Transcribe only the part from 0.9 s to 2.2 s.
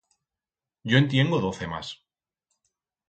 en tiengo doce más.